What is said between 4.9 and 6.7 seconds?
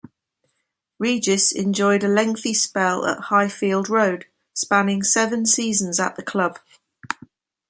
seven seasons at the club.